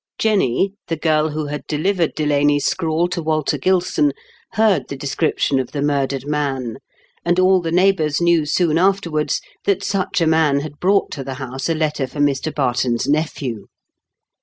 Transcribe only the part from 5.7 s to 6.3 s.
the murdered